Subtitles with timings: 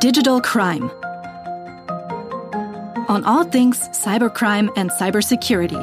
[0.00, 0.88] Digital Crime.
[3.08, 5.82] On all things cybercrime and cybersecurity.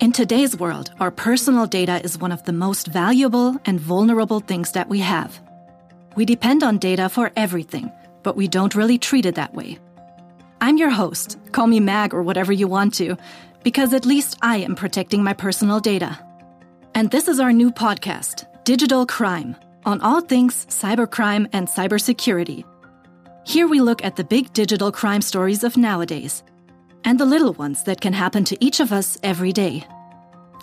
[0.00, 4.72] In today's world, our personal data is one of the most valuable and vulnerable things
[4.72, 5.40] that we have.
[6.16, 7.92] We depend on data for everything,
[8.24, 9.78] but we don't really treat it that way.
[10.60, 13.16] I'm your host, call me Mag or whatever you want to,
[13.62, 16.18] because at least I am protecting my personal data.
[16.92, 19.54] And this is our new podcast, Digital Crime,
[19.84, 22.64] on all things cybercrime and cybersecurity.
[23.46, 26.42] Here we look at the big digital crime stories of nowadays
[27.04, 29.86] and the little ones that can happen to each of us every day.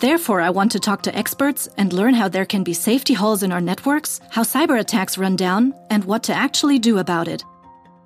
[0.00, 3.44] Therefore, I want to talk to experts and learn how there can be safety holes
[3.44, 7.44] in our networks, how cyber attacks run down, and what to actually do about it.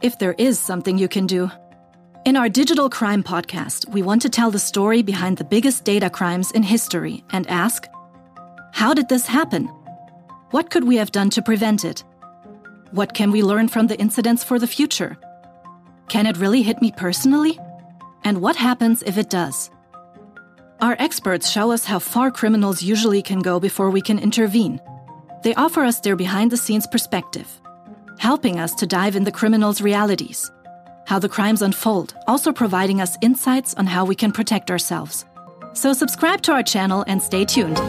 [0.03, 1.51] If there is something you can do.
[2.27, 6.11] In our Digital Crime podcast, we want to tell the story behind the biggest data
[6.11, 7.87] crimes in history and ask
[8.73, 9.71] How did this happen?
[10.51, 12.05] What could we have done to prevent it?
[12.93, 15.19] What can we learn from the incidents for the future?
[16.09, 17.59] Can it really hit me personally?
[18.23, 19.71] And what happens if it does?
[20.81, 24.81] Our experts show us how far criminals usually can go before we can intervene.
[25.43, 27.49] They offer us their behind the scenes perspective,
[28.19, 30.51] helping us to dive in the criminals' realities,
[31.07, 35.25] how the crimes unfold, also providing us insights on how we can protect ourselves.
[35.73, 37.81] So, subscribe to our channel and stay tuned.